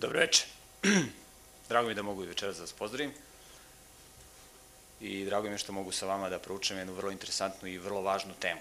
[0.00, 0.46] Dobro večer.
[1.68, 3.12] drago mi da mogu i večeras da vas pozdravim.
[5.00, 8.00] I drago mi je što mogu sa vama da proučem jednu vrlo interesantnu i vrlo
[8.00, 8.60] važnu temu.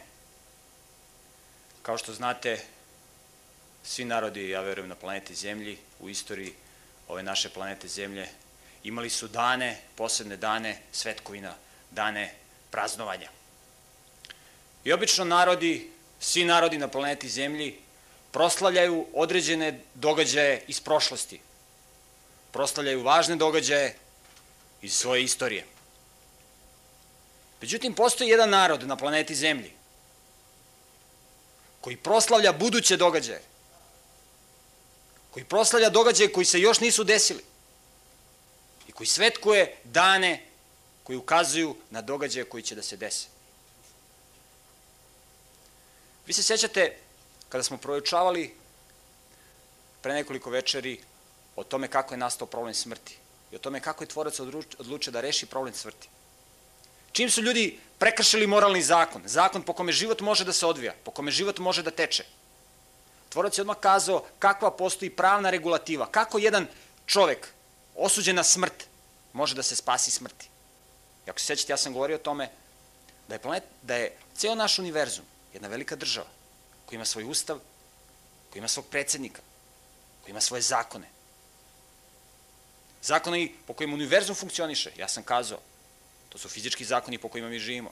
[1.82, 2.60] Kao što znate,
[3.84, 6.54] svi narodi, ja verujem, na planeti Zemlji, u istoriji
[7.08, 8.28] ove naše planete Zemlje,
[8.84, 11.56] imali su dane, posebne dane svetkovina,
[11.92, 12.34] dane
[12.72, 13.30] praznovanja.
[14.84, 17.80] I obično narodi, svi narodi na planeti Zemlji,
[18.32, 21.40] proslavljaju određene događaje iz prošlosti.
[22.52, 23.96] Proslavljaju važne događaje
[24.82, 25.66] iz svoje istorije.
[27.62, 29.72] Međutim, postoji jedan narod na planeti Zemlji
[31.82, 33.42] koji proslavlja buduće događaje,
[35.32, 37.44] koji proslavlja događaje koji se još nisu desili
[38.88, 40.46] i koji svetkuje dane
[41.04, 43.28] koji ukazuju na događaje koji će da se dese.
[46.26, 46.98] Vi se sećate
[47.50, 48.54] kada smo proučavali
[50.02, 51.00] pre nekoliko večeri
[51.56, 53.18] o tome kako je nastao problem smrti
[53.52, 54.40] i o tome kako je tvorac
[54.80, 56.10] odlučio da reši problem smrti.
[57.12, 61.12] Čim su ljudi prekršili moralni zakon, zakon po kome život može da se odvija, po
[61.12, 62.26] kome život može da teče,
[63.30, 66.68] tvorac je odmah kazao kakva postoji pravna regulativa, kako jedan
[67.06, 67.48] čovek
[67.96, 68.88] osuđen na smrt
[69.34, 70.50] može da se spasi smrti.
[71.28, 72.50] I ako se sećate, ja sam govorio o tome
[73.28, 76.39] da je, planet, da je ceo naš univerzum jedna velika država
[76.90, 77.60] koji ima svoj ustav,
[78.50, 79.42] koji ima svog predsednika,
[80.22, 81.08] koji ima svoje zakone.
[83.02, 85.60] Zakoni po kojima univerzum funkcioniše, ja sam kazao,
[86.30, 87.92] to su fizički zakoni po kojima mi živimo,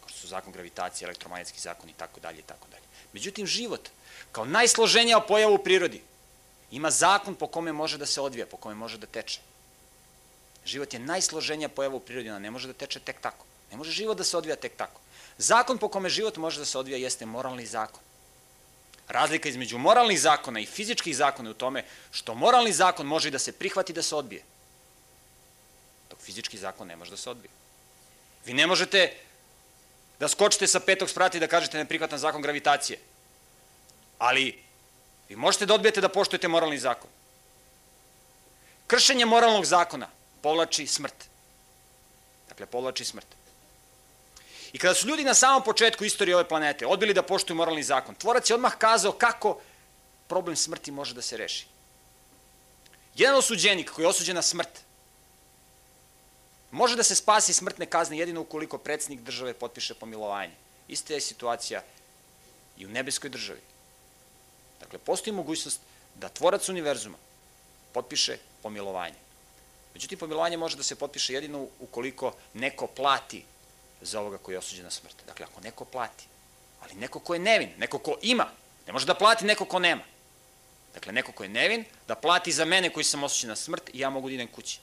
[0.00, 2.82] kao što su zakon gravitacije, elektromagnetski zakon i tako dalje i tako dalje.
[3.12, 3.88] Međutim, život,
[4.32, 6.02] kao najsloženija pojava u prirodi,
[6.70, 9.40] ima zakon po kome može da se odvija, po kome može da teče.
[10.64, 13.46] Život je najsloženija pojava u prirodi, ona ne može da teče tek tako.
[13.70, 15.00] Ne može život da se odvija tek tako.
[15.38, 18.00] Zakon po kome život može da se odvija jeste moralni zakon.
[19.12, 23.38] Razlika između moralnih zakona i fizičkih zakona je u tome što moralni zakon može da
[23.38, 24.42] se prihvati da se odbije.
[26.10, 27.50] Dok fizički zakon ne može da se odbije.
[28.46, 29.12] Vi ne možete
[30.20, 32.98] da skočite sa petog sprata i da kažete ne prihvatam zakon gravitacije.
[34.18, 34.62] Ali
[35.28, 37.10] vi možete da odbijete da poštujete moralni zakon.
[38.86, 40.08] Kršenje moralnog zakona
[40.42, 41.28] povlači smrt.
[42.48, 43.41] Dakle, povlači smrt.
[44.72, 48.14] I kada su ljudi na samom početku istorije ove planete odbili da poštuju moralni zakon,
[48.14, 49.58] tvorac je odmah kazao kako
[50.26, 51.66] problem smrti može da se reši.
[53.14, 54.80] Jedan osuđenik koji je osuđen na smrt
[56.70, 60.54] može da se spasi smrtne kazne jedino ukoliko predsednik države potpiše pomilovanje.
[60.88, 61.82] Ista je situacija
[62.78, 63.60] i u nebeskoj državi.
[64.80, 65.80] Dakle, postoji mogućnost
[66.14, 67.18] da tvorac univerzuma
[67.92, 69.20] potpiše pomilovanje.
[69.94, 73.44] Međutim, pomilovanje može da se potpiše jedino ukoliko neko plati
[74.02, 75.16] za ovoga koji je osuđen na smrt.
[75.26, 76.24] Dakle, ako neko plati,
[76.80, 78.50] ali neko ko je nevin, neko ko ima,
[78.86, 80.02] ne može da plati neko ko nema.
[80.94, 83.98] Dakle, neko ko je nevin, da plati za mene koji sam osuđen na smrt i
[83.98, 84.78] ja mogu da idem kući.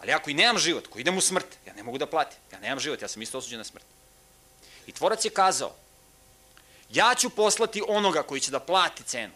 [0.00, 2.38] Ali ako i nemam život, ko idem u smrt, ja ne mogu da platim.
[2.52, 3.84] Ja nemam život, ja sam isto osuđen na smrt.
[4.86, 5.74] I tvorac je kazao,
[6.90, 9.32] ja ću poslati onoga koji će da plati cenu.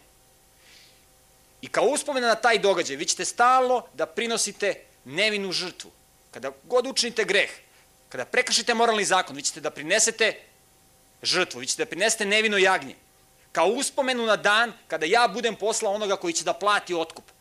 [1.61, 5.91] I kao uspomena na taj događaj, vi ćete stalno da prinosite nevinu žrtvu.
[6.31, 7.49] Kada god učinite greh,
[8.13, 10.35] Kada prekršite moralni zakon, vi ćete da prinesete
[11.23, 12.95] žrtvu, vi ćete da prinesete nevino jagnje,
[13.51, 17.31] kao uspomenu na dan kada ja budem poslao onoga koji će da plati otkup,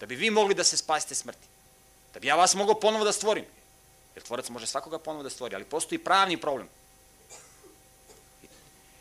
[0.00, 1.46] da bi vi mogli da se spasite smrti,
[2.14, 3.44] da bi ja vas mogao ponovo da stvorim,
[4.14, 6.68] jer tvorac može svakoga ponovo da stvori, ali postoji pravni problem.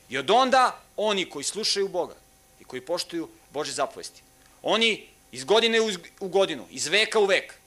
[0.09, 2.15] I od onda oni koji slušaju Boga
[2.59, 4.21] i koji poštuju Bože zapovesti,
[4.61, 5.81] oni iz godine
[6.19, 7.62] u godinu, iz veka u vek,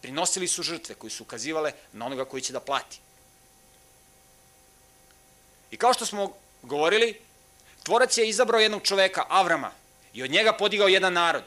[0.00, 3.00] Prinosili su žrtve koji su ukazivale na onoga koji će da plati.
[5.70, 7.20] I kao što smo govorili,
[7.82, 9.72] tvorac je izabrao jednog čoveka, Avrama,
[10.12, 11.44] i od njega podigao jedan narod.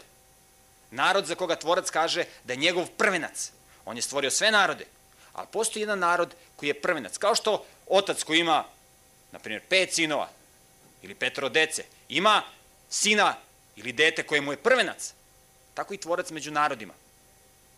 [0.92, 3.52] Narod za koga tvorac kaže da je njegov prvenac.
[3.86, 4.86] On je stvorio sve narode,
[5.34, 7.18] ali postoji jedan narod koji je prvenac.
[7.18, 8.66] Kao što otac koji ima,
[9.32, 10.30] na primjer, pet sinova
[11.02, 12.42] ili petro dece, ima
[12.90, 13.36] sina
[13.76, 15.14] ili dete koje mu je prvenac,
[15.74, 16.94] tako i tvorac među narodima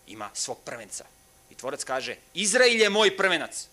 [0.08, 1.06] ima svog prvenca.
[1.50, 3.68] I tvorac kaže, Izrael je moj prvenac.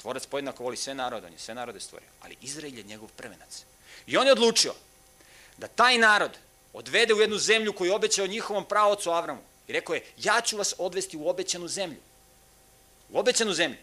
[0.00, 3.64] Tvorac pojednako voli sve narode, on je sve narode stvorio, ali Izrael je njegov prvenac.
[4.06, 4.74] I on je odlučio
[5.56, 6.38] da taj narod
[6.72, 9.40] odvede u jednu zemlju koju je obećao njihovom pravocu Avramu.
[9.68, 11.98] I rekao je, ja ću vas odvesti u obećanu zemlju.
[13.08, 13.78] U obećanu zemlju.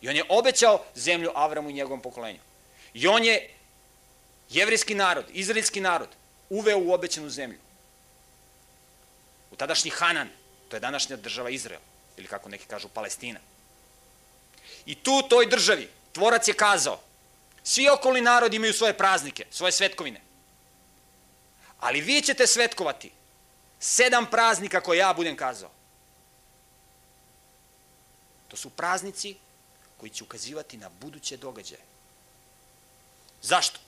[0.00, 2.40] I on je obećao zemlju Avramu i njegovom pokolenju.
[2.94, 3.54] I on je
[4.50, 6.08] jevrijski narod, izraelski narod,
[6.50, 7.58] uveo u obećanu zemlju.
[9.50, 10.28] U tadašnji Hanan,
[10.72, 11.80] To je današnja država Izrael,
[12.16, 13.40] ili kako neki kažu Palestina.
[14.86, 17.00] I tu u toj državi tvorac je kazao,
[17.62, 20.20] svi okolni narodi imaju svoje praznike, svoje svetkovine.
[21.80, 23.10] Ali vi ćete svetkovati
[23.80, 25.70] sedam praznika koje ja budem kazao.
[28.48, 29.36] To su praznici
[29.96, 31.82] koji će ukazivati na buduće događaje.
[33.42, 33.80] Zašto?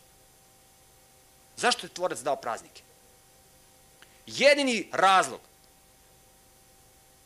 [1.57, 2.83] Zašto je tvorac dao praznike?
[4.27, 5.41] Jedini razlog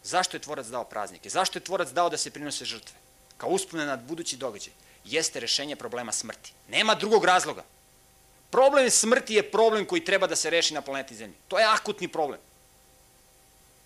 [0.08, 2.96] zašto je tvorac dao praznike, zašto je tvorac dao da se prinose žrtve,
[3.37, 4.72] kao uspune nad budući događaj,
[5.05, 6.52] jeste rešenje problema smrti.
[6.69, 7.64] Nema drugog razloga.
[8.50, 11.37] Problem smrti je problem koji treba da se reši na planeti Zemlji.
[11.49, 12.40] To je akutni problem.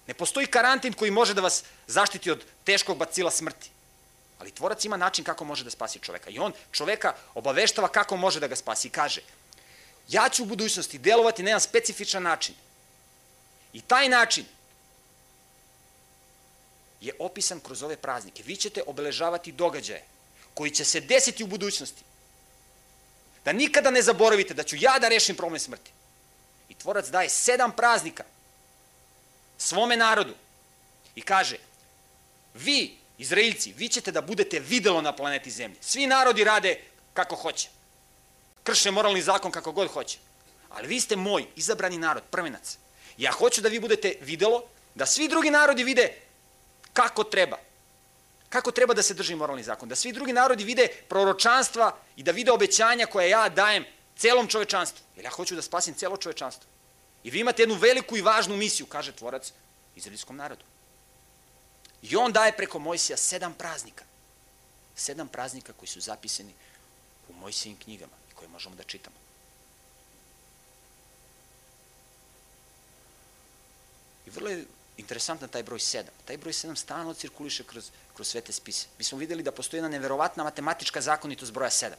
[0.06, 3.70] Ne postoji karantin koji može da vas zaštiti od teškog bacila smrti.
[4.38, 6.30] Ali tvorac ima način kako može da spasi čoveka.
[6.30, 8.88] I on čoveka obaveštava kako može da ga spasi.
[8.88, 9.20] I kaže,
[10.08, 12.54] ja ću u budućnosti delovati na jedan specifičan način.
[13.72, 14.44] I taj način
[17.02, 18.42] je opisan kroz ove praznike.
[18.42, 20.04] Vi ćete obeležavati događaje
[20.54, 22.02] koji će se desiti u budućnosti.
[23.44, 25.90] Da nikada ne zaboravite da ću ja da rešim problem smrti.
[26.68, 28.24] I tvorac daje sedam praznika
[29.58, 30.34] svome narodu
[31.14, 31.56] i kaže,
[32.54, 35.78] vi, Izraelci, vi ćete da budete videlo na planeti Zemlje.
[35.80, 36.80] Svi narodi rade
[37.14, 37.68] kako hoće.
[38.62, 40.18] Krše moralni zakon kako god hoće.
[40.70, 42.78] Ali vi ste moj izabrani narod, prvenac.
[43.16, 44.64] Ja hoću da vi budete videlo,
[44.94, 46.12] da svi drugi narodi vide
[46.92, 47.58] kako treba.
[48.48, 49.88] Kako treba da se drži moralni zakon.
[49.88, 53.84] Da svi drugi narodi vide proročanstva i da vide obećanja koje ja dajem
[54.16, 55.04] celom čovečanstvu.
[55.16, 56.68] Jer ja hoću da spasim celo čovečanstvo.
[57.24, 59.52] I vi imate jednu veliku i važnu misiju, kaže tvorac
[59.96, 60.64] izraelskom narodu.
[62.02, 64.04] I on daje preko Mojsija sedam praznika.
[64.96, 66.54] Sedam praznika koji su zapisani
[67.28, 69.16] u Mojsijim knjigama i koje možemo da čitamo.
[74.26, 74.64] I vrlo je
[74.96, 76.04] interesantan taj broj 7.
[76.24, 78.86] Taj broj 7 stalno cirkuliše kroz, kroz sve te spise.
[78.98, 81.92] Mi smo videli da postoji jedna neverovatna matematička zakonitost broja 7.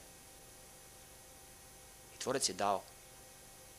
[2.15, 2.83] I tvorac je dao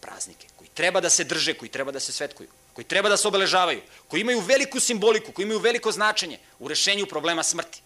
[0.00, 3.28] praznike koji treba da se drže, koji treba da se svetkuju, koji treba da se
[3.28, 7.82] obeležavaju, koji imaju veliku simboliku, koji imaju veliko značenje u rešenju problema smrti.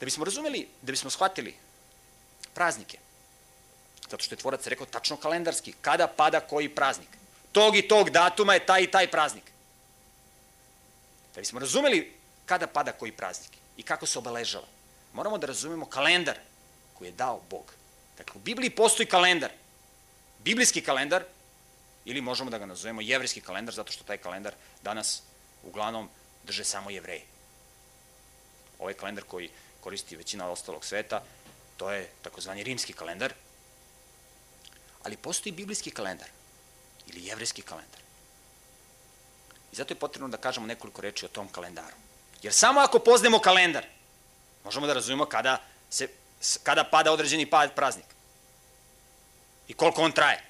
[0.00, 1.54] Da bismo razumeli, da bismo shvatili
[2.54, 2.98] praznike,
[4.10, 7.08] zato što je tvorac rekao tačno kalendarski, kada pada koji praznik.
[7.56, 9.44] Tog i tog datuma je taj i taj praznik.
[11.34, 12.12] Da bismo razumeli
[12.46, 14.66] kada pada koji praznik i kako se obeležava,
[15.12, 16.36] moramo da razumemo kalendar
[16.94, 17.72] koji je dao Bog.
[18.18, 19.50] Dakle, u Bibliji postoji kalendar
[20.44, 21.24] biblijski kalendar,
[22.04, 24.52] ili možemo da ga nazovemo jevrijski kalendar, zato što taj kalendar
[24.82, 25.22] danas
[25.62, 26.08] uglavnom
[26.44, 27.22] drže samo jevreji.
[28.78, 29.50] Ovaj kalendar koji
[29.80, 31.22] koristi većina ostalog sveta,
[31.76, 33.32] to je takozvani rimski kalendar,
[35.02, 36.35] ali postoji biblijski kalendar
[37.06, 38.00] ili jevrijski kalendar.
[39.72, 41.96] I zato je potrebno da kažemo nekoliko reči o tom kalendaru.
[42.42, 43.86] Jer samo ako poznemo kalendar,
[44.64, 46.08] možemo da razumemo kada, se,
[46.62, 48.06] kada pada određeni pad praznik
[49.68, 50.42] i koliko on traje.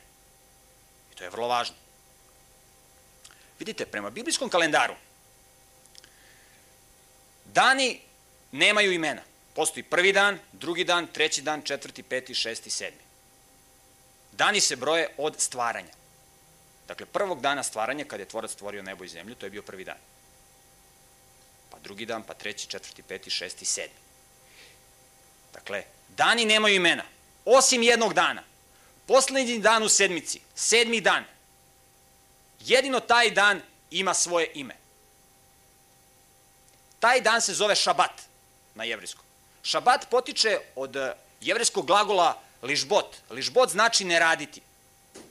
[1.13, 1.77] I to je vrlo važno.
[3.59, 4.95] Vidite, prema biblijskom kalendaru,
[7.45, 8.01] dani
[8.53, 9.23] nemaju imena.
[9.55, 13.01] Postoji prvi dan, drugi dan, treći dan, četvrti, peti, šesti, sedmi.
[14.33, 15.96] Dani se broje od stvaranja.
[16.89, 19.85] Dakle, prvog dana stvaranja, kada je tvorac stvorio nebo i zemlju, to je bio prvi
[19.85, 19.99] dan.
[21.71, 23.99] Pa drugi dan, pa treći, četvrti, peti, šesti, sedmi.
[25.53, 27.05] Dakle, dani nemaju imena,
[27.45, 28.43] osim jednog dana–
[29.07, 31.25] Poslednji dan u sedmici, sedmi dan,
[32.61, 34.77] jedino taj dan ima svoje ime.
[37.01, 38.23] Taj dan se zove šabat
[38.75, 39.25] na jevrijskom.
[39.63, 40.97] Šabat potiče od
[41.41, 43.17] jevrijskog glagola ližbot.
[43.31, 44.61] Ližbot znači ne raditi.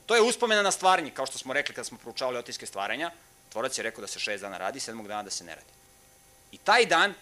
[0.06, 3.12] To je uspomena na stvaranje, kao što smo rekli kada smo proučavali otiske stvaranja.
[3.50, 5.72] Tvorac je rekao da se šest dana radi, sedmog dana da se ne radi.
[6.52, 7.14] I taj dan,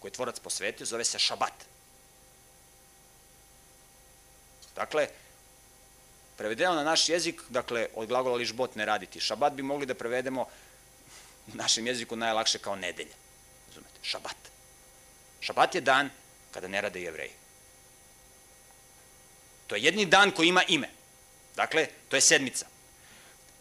[0.00, 1.52] koji je tvorac posvetio, zove se šabat.
[4.76, 5.08] Dakle,
[6.36, 9.20] Prevedeno na naš jezik, dakle, od glagola ližbot ne raditi.
[9.20, 10.46] Šabat bi mogli da prevedemo
[11.52, 13.14] u našem jeziku najlakše kao nedelja.
[13.68, 13.98] Razumete?
[14.02, 14.36] Šabat.
[15.40, 16.10] Šabat je dan
[16.50, 17.30] kada ne rade jevreji.
[19.66, 20.88] To je jedni dan koji ima ime.
[21.56, 22.66] Dakle, to je sedmica.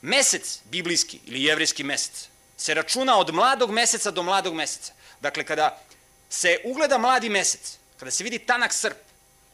[0.02, 4.94] Mesec biblijski ili jevrijski mesec se računa od mladog meseca do mladog meseca.
[5.22, 5.82] Dakle, kada
[6.30, 8.98] se ugleda mladi mesec, kada se vidi tanak srp,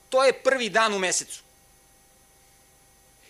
[0.10, 1.42] to je prvi dan u mesecu.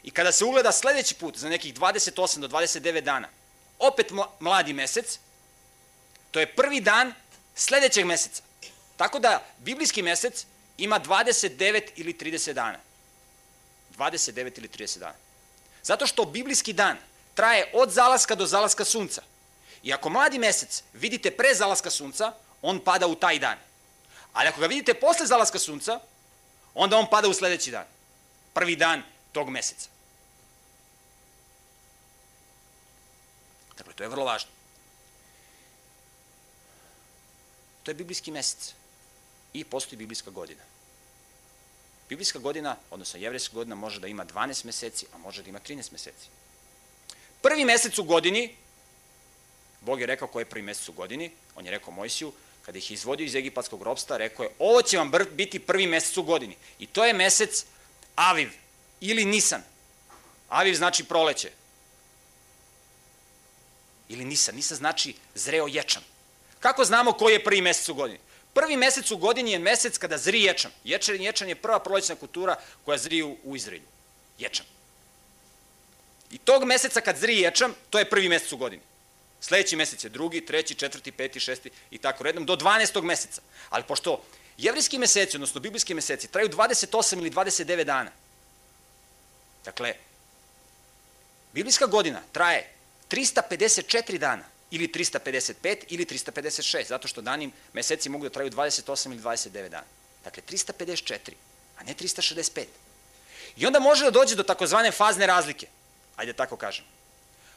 [0.03, 3.29] I kada se ugleda sledeći put, za nekih 28 do 29 dana,
[3.79, 5.19] opet mladi mesec,
[6.31, 7.13] to je prvi dan
[7.55, 8.43] sledećeg meseca.
[8.97, 10.45] Tako da biblijski mesec
[10.77, 12.79] ima 29 ili 30 dana.
[13.97, 15.15] 29 ili 30 dana.
[15.83, 16.97] Zato što biblijski dan
[17.35, 19.21] traje od zalaska do zalaska sunca.
[19.83, 23.57] I ako mladi mesec vidite pre zalaska sunca, on pada u taj dan.
[24.33, 25.99] Ali ako ga vidite posle zalaska sunca,
[26.73, 27.85] onda on pada u sledeći dan.
[28.53, 29.89] Prvi dan tog meseca.
[33.97, 34.51] To je vrlo važno.
[37.83, 38.73] To je biblijski mesec
[39.53, 40.61] i postoji biblijska godina.
[42.09, 45.91] Biblijska godina, odnosno jevrejska godina, može da ima 12 meseci, a može da ima 13
[45.91, 46.27] meseci.
[47.41, 48.55] Prvi mesec u godini,
[49.81, 52.33] Bog je rekao koji je prvi mesec u godini, on je rekao Mojsiju,
[52.65, 56.23] kada ih izvodio iz egipatskog robstva, rekao je, ovo će vam biti prvi mesec u
[56.23, 56.55] godini.
[56.79, 57.65] I to je mesec
[58.15, 58.49] Aviv
[58.99, 59.63] ili Nisan.
[60.49, 61.51] Aviv znači proleće.
[64.09, 64.55] Ili Nisan.
[64.55, 66.03] Nisan znači zreo ječan.
[66.59, 68.19] Kako znamo koji je prvi mesec u godini?
[68.57, 70.71] Prvi mesec u godini je mesec kada zri ječan.
[70.83, 73.85] Ječan, ječan je prva prolećna kultura koja zri u, u Izraelju.
[74.37, 74.65] Ječan.
[76.31, 78.81] I tog meseca kad zri ječan, to je prvi mesec u godini.
[79.41, 83.01] Sledeći mesec je drugi, treći, četvrti, peti, šesti i tako redom, do 12.
[83.01, 83.41] meseca.
[83.69, 84.23] Ali pošto
[84.57, 88.11] jevrijski meseci, odnosno biblijski meseci, traju 28 ili 29 dana,
[89.65, 89.93] dakle,
[91.53, 92.73] biblijska godina traje
[93.09, 99.21] 354 dana, ili 355 ili 356, zato što dani meseci mogu da traju 28 ili
[99.21, 99.87] 29 dana.
[100.23, 101.31] Dakle, 354,
[101.77, 102.65] a ne 365.
[103.57, 105.67] I onda može da dođe do takozvane fazne razlike,
[106.15, 106.85] ajde tako kažem.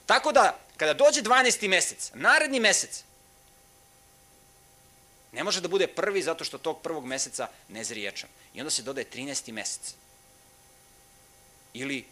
[0.06, 1.68] Tako da, kada dođe 12.
[1.68, 3.02] mesec, naredni mesec,
[5.32, 8.28] ne može da bude prvi zato što tog prvog meseca ne zriječan.
[8.54, 9.52] I onda se dodaje 13.
[9.52, 9.94] mesec.
[11.72, 12.04] Ili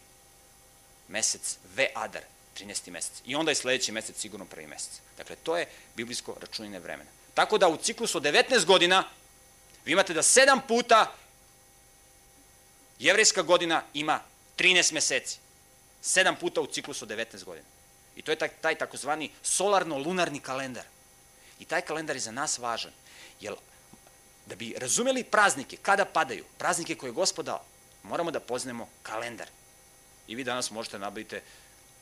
[1.07, 2.23] mesec V Adar,
[2.57, 2.91] 13.
[2.91, 3.21] mesec.
[3.25, 4.91] I onda je sledeći mesec sigurno prvi mesec.
[5.17, 7.09] Dakle, to je biblijsko računine vremena.
[7.33, 9.03] Tako da u ciklusu od 19 godina
[9.85, 11.15] vi imate da 7 puta
[12.99, 14.21] jevrejska godina ima
[14.57, 15.37] 13 meseci.
[16.03, 17.65] 7 puta u ciklusu od 19 godina.
[18.15, 20.83] I to je taj, taj takozvani solarno-lunarni kalendar.
[21.59, 22.91] I taj kalendar je za nas važan.
[23.39, 23.53] Jer
[24.45, 27.63] da bi razumeli praznike, kada padaju, praznike koje je gospod dao,
[28.03, 29.47] moramo da poznemo kalendar.
[30.27, 31.39] I vi danas možete nabaviti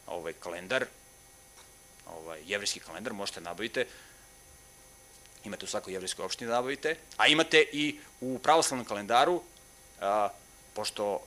[0.08, 0.86] ovaj kalendar,
[2.06, 3.86] ovaj jevrijski kalendar možete nabavite.
[5.44, 9.42] Imate u svakoj jevrijskoj opštini da nabavite, a imate i u pravoslavnom kalendaru,
[10.02, 10.30] a,
[10.74, 11.22] pošto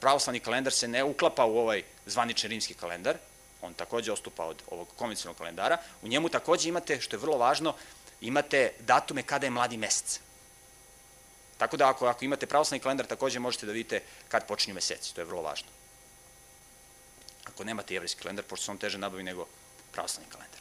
[0.00, 3.16] pravoslavni kalendar se ne uklapa u ovaj zvanični rimski kalendar,
[3.62, 7.74] on takođe ostupa od ovog konvencionalnog kalendara, u njemu takođe imate, što je vrlo važno,
[8.20, 10.20] imate datume kada je mladi mesec.
[11.58, 15.20] Tako da ako, ako imate pravoslavni kalendar, takođe možete da vidite kad počinju meseci, to
[15.20, 15.68] je vrlo važno
[17.56, 19.46] ako nemate jevrijski kalendar, pošto se on teže nabavi nego
[19.92, 20.60] pravoslavni kalendar.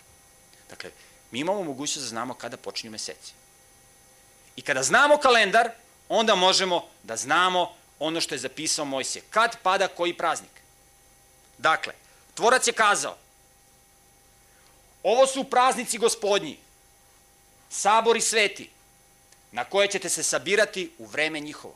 [0.70, 0.92] Dakle,
[1.32, 3.34] mi imamo mogućnost da znamo kada počinju meseci.
[4.56, 5.70] I kada znamo kalendar,
[6.10, 9.24] onda možemo da znamo ono što je zapisao Mojsije.
[9.30, 10.62] Kad pada koji praznik?
[11.58, 11.94] Dakle,
[12.34, 13.18] tvorac je kazao,
[15.04, 16.58] ovo su praznici gospodnji,
[17.70, 18.70] sabori sveti,
[19.52, 21.76] na koje ćete se sabirati u vreme njihovo.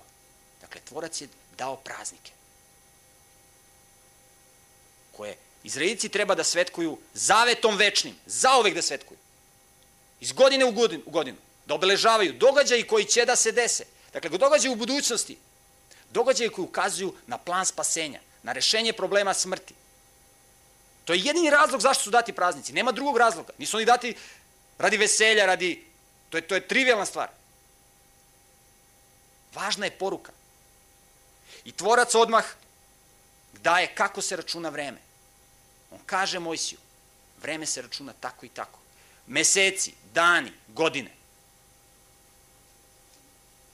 [0.61, 2.38] Dakle, tvorac je dao praznike
[5.19, 9.17] koje Izraelici treba da svetkuju zavetom večnim, zaovek da svetkuju.
[10.19, 13.85] Iz godine u godinu, u godinu da obeležavaju događaji koji će da se dese.
[14.13, 15.35] Dakle, događaje u budućnosti,
[16.09, 19.73] događaje koji ukazuju na plan spasenja, na rešenje problema smrti.
[21.05, 22.73] To je jedini razlog zašto su dati praznici.
[22.73, 23.53] Nema drugog razloga.
[23.57, 24.15] Nisu oni dati
[24.77, 25.83] radi veselja, radi...
[26.29, 27.29] To je, to je trivialna stvar.
[29.53, 30.31] Važna je poruka.
[31.65, 32.45] I tvorac odmah
[33.53, 35.08] daje kako se računa vreme.
[35.91, 36.79] On kaže Mojsiju,
[37.41, 38.79] vreme se računa tako i tako.
[39.27, 41.11] Meseci, dani, godine.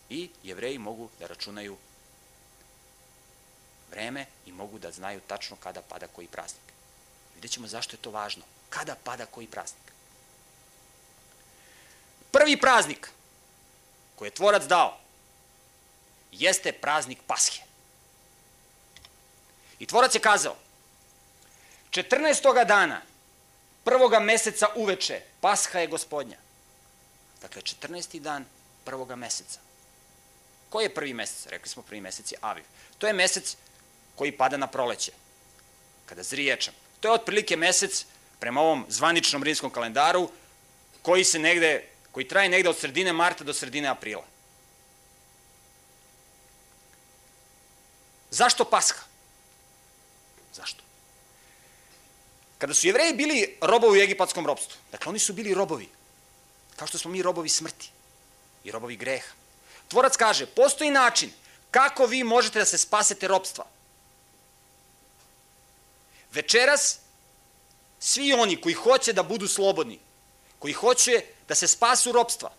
[0.10, 1.77] I jevreji mogu da računaju
[3.91, 6.63] vreme i mogu da znaju tačno kada pada koji praznik.
[7.36, 8.43] Vidjet ćemo zašto je to važno.
[8.69, 9.91] Kada pada koji praznik.
[12.31, 13.10] Prvi praznik
[14.15, 14.98] koji je tvorac dao
[16.31, 17.62] jeste praznik Pashe.
[19.79, 20.55] I tvorac je kazao,
[21.95, 22.65] 14.
[22.65, 23.01] dana
[23.83, 26.37] prvoga meseca uveče, Pasha je gospodnja.
[27.41, 28.19] Dakle, 14.
[28.19, 28.45] dan
[28.83, 29.59] prvoga meseca.
[30.69, 31.47] Koji je prvi mesec?
[31.47, 32.63] Rekli smo prvi mesec je Aviv.
[32.97, 33.55] To je mesec
[34.15, 35.11] koji pada na proleće,
[36.05, 36.73] kada zri ječam.
[36.99, 38.05] To je otprilike mesec,
[38.39, 40.29] prema ovom zvaničnom rimskom kalendaru,
[41.01, 44.25] koji se negde, koji traje negde od sredine marta do sredine aprila.
[48.31, 48.95] Zašto Pasha?
[50.53, 50.85] Zašto?
[52.57, 55.89] Kada su jevreji bili robovi u egipatskom robstvu, dakle oni su bili robovi,
[56.75, 57.89] kao što smo mi robovi smrti
[58.63, 59.33] i robovi greha.
[59.88, 61.31] Tvorac kaže, postoji način
[61.71, 63.65] kako vi možete da se spasete robstva.
[66.31, 67.00] Večeras,
[68.00, 70.00] svi oni koji hoće da budu slobodni,
[70.59, 72.51] koji hoće da se spasu robstva,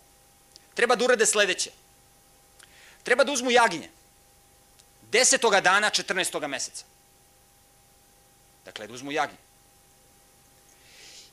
[0.73, 1.71] treba da urade sledeće.
[3.03, 3.89] Treba da uzmu jaginje,
[5.11, 6.47] desetoga dana 14.
[6.47, 6.85] meseca.
[8.65, 9.46] Dakle, da uzmu jagnje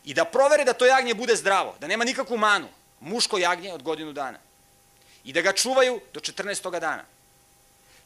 [0.04, 2.68] i da provere da to jagnje bude zdravo, da nema nikakvu manu,
[3.00, 4.38] muško jagnje od godinu dana.
[5.24, 6.80] I da ga čuvaju do 14.
[6.80, 7.04] dana.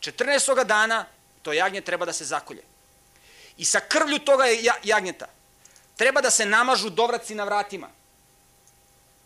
[0.01, 0.65] 14.
[0.65, 1.07] dana
[1.43, 2.63] to jagnje treba da se zakolje.
[3.57, 4.45] I sa krvlju toga
[4.83, 5.27] jagnjeta
[5.97, 7.89] treba da se namažu dovraci na vratima.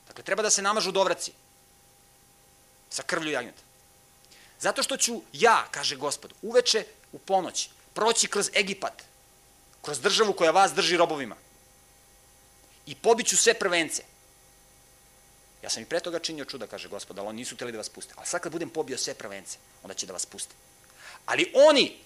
[0.08, 1.32] Dakle, treba da se namažu dovraci
[2.90, 3.62] sa krvlju jagnjeta.
[4.60, 9.02] Zato što ću ja, kaže gospod, uveče u ponoć proći kroz Egipat,
[9.82, 11.36] kroz državu koja vas drži robovima
[12.92, 14.02] i pobiću sve prvence.
[15.62, 17.88] Ja sam i pre toga činio čuda, kaže gospod, ali oni nisu hteli da vas
[17.88, 18.14] puste.
[18.16, 20.54] Ali sad kad budem pobio sve prvence, onda će da vas puste.
[21.26, 21.96] Ali oni,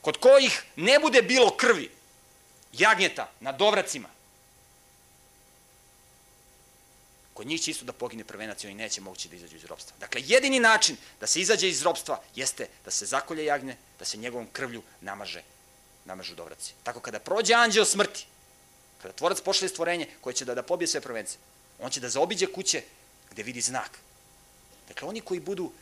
[0.00, 1.90] kod kojih ne bude bilo krvi,
[2.72, 4.08] jagnjeta na dovracima,
[7.34, 9.96] kod njih će isto da pogine prvenac i oni neće moći da izađu iz robstva.
[10.00, 14.16] Dakle, jedini način da se izađe iz robstva jeste da se zakolje jagnje, da se
[14.16, 15.42] njegovom krvlju namaže,
[16.04, 16.72] namažu dovraci.
[16.82, 18.26] Tako kada prođe anđeo smrti,
[19.02, 21.36] kada tvorac pošle stvorenje koje će da, da pobije sve prvence,
[21.80, 22.82] on će da zaobiđe kuće
[23.30, 23.98] gde vidi znak.
[24.88, 25.72] Dakle, oni koji budu,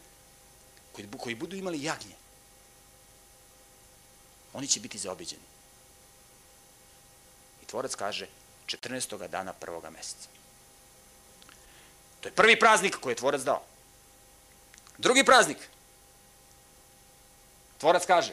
[0.93, 2.15] koji, koji budu imali jagnje,
[4.53, 5.43] oni će biti zaobiđeni.
[7.63, 8.27] I tvorac kaže
[8.67, 9.29] 14.
[9.29, 10.29] dana prvoga meseca.
[12.21, 13.63] To je prvi praznik koji je tvorac dao.
[14.99, 15.59] Drugi praznik.
[17.79, 18.33] Tvorac kaže,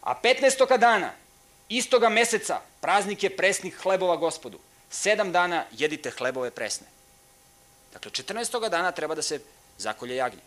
[0.00, 0.78] a 15.
[0.78, 1.12] dana
[1.68, 4.58] istoga meseca praznik je presnih hlebova gospodu.
[4.90, 6.86] Sedam dana jedite hlebove presne.
[7.92, 8.68] Dakle, 14.
[8.68, 9.40] dana treba da se
[9.78, 10.42] zakolje jagnje.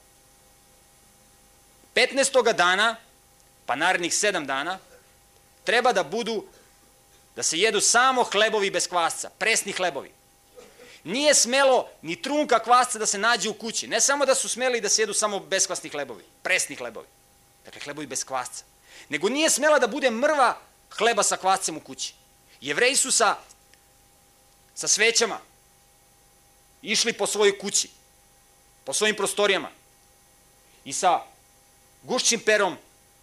[1.95, 2.53] 15.
[2.53, 2.95] dana,
[3.65, 4.79] pa narednih sedam dana,
[5.63, 6.45] treba da budu,
[7.35, 10.11] da se jedu samo hlebovi bez kvasca, presni hlebovi.
[11.03, 13.87] Nije smelo ni trunka kvasca da se nađe u kući.
[13.87, 17.07] Ne samo da su smeli da se jedu samo beskvasni hlebovi, presni hlebovi.
[17.65, 18.63] Dakle, hlebovi bez kvasca.
[19.09, 20.57] Nego nije smela da bude mrva
[20.97, 22.13] hleba sa kvascem u kući.
[22.61, 23.35] Jevreji su sa,
[24.75, 25.39] sa svećama
[26.81, 27.89] išli po svojoj kući,
[28.83, 29.69] po svojim prostorijama
[30.85, 31.21] i sa
[32.03, 32.77] gušćim perom,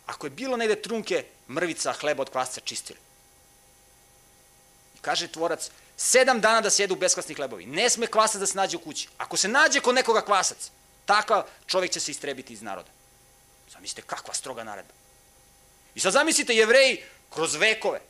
[0.06, 2.98] ako je bilo negde trunke, mrvica hleba od kvasca čistili.
[4.94, 7.66] I kaže tvorac, sedam dana da se jedu beskvasni hlebovi.
[7.66, 9.08] Ne sme kvasac da se nađe u kući.
[9.18, 10.70] Ako se nađe kod nekoga kvasac,
[11.06, 12.90] takav čovjek će se istrebiti iz naroda.
[13.72, 14.92] Zamislite kakva stroga naredba.
[15.94, 17.02] I sad zamislite jevreji
[17.35, 18.01] kroz vekove,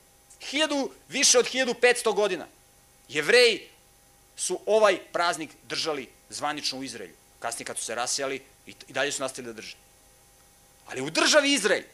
[1.09, 2.47] više od 1500 godina,
[3.09, 3.69] jevreji
[4.37, 7.15] su ovaj praznik držali zvanično u Izraelju.
[7.39, 9.77] Kasnije kad su se rasijali i dalje su nastavili da drže.
[10.87, 11.87] Ali u državi Izraelj,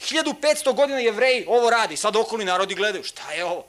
[0.00, 3.66] 1500 godina jevreji ovo radi, sad okolni narodi gledaju, šta je ovo?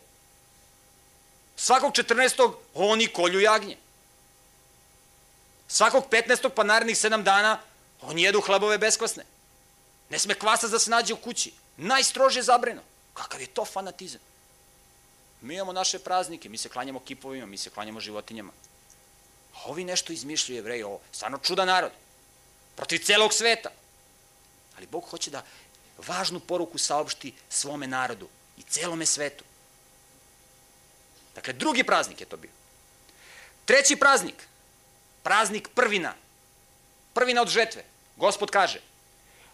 [1.56, 2.54] Svakog 14.
[2.74, 3.78] oni kolju jagnje.
[5.68, 6.50] Svakog 15.
[6.50, 7.60] pa narednih 7 dana
[8.02, 9.24] oni jedu hlebove beskvasne.
[10.10, 11.54] Ne sme kvasac da se nađe u kući.
[11.78, 12.82] Najstrože zabreno.
[13.13, 14.22] Kakav je to fanatizam?
[15.42, 18.52] Mi imamo naše praznike, mi se klanjamo kipovima, mi se klanjamo životinjama.
[19.54, 21.92] A ovi nešto izmišljaju jevreji, ovo stvarno čuda narod.
[22.76, 23.70] Protiv celog sveta.
[24.78, 25.44] Ali Bog hoće da
[26.08, 29.44] važnu poruku saopšti svome narodu i celome svetu.
[31.36, 32.52] Dakle, drugi praznik je to bio.
[33.66, 34.48] Treći praznik,
[35.24, 36.13] praznik prvina,
[37.13, 37.84] prvina od žetve.
[38.16, 38.82] Gospod kaže,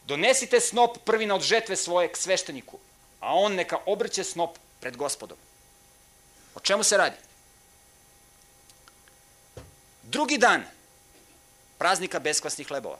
[0.05, 2.79] donesite snop prvina od žetve svoje k svešteniku,
[3.19, 5.37] a on neka obrće snop pred gospodom.
[6.55, 7.17] O čemu se radi?
[10.03, 10.63] Drugi dan
[11.77, 12.99] praznika beskvasnih hlebova.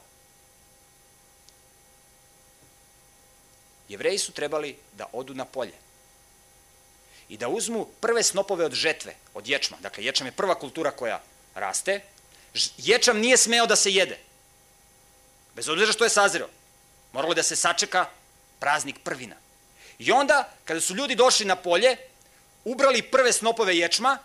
[3.90, 5.74] Jevreji su trebali da odu na polje
[7.30, 9.78] i da uzmu prve snopove od žetve, od ječma.
[9.82, 11.22] Dakle, ječam je prva kultura koja
[11.56, 12.02] raste.
[12.78, 14.18] Ječam nije smeo da se jede.
[15.56, 16.48] Bez obzira što je sazreo.
[17.12, 18.06] Moralo da se sačeka
[18.60, 19.36] praznik prvina.
[20.00, 21.98] I onda, kada su ljudi došli na polje,
[22.63, 24.17] ubrali prve snopove ječma,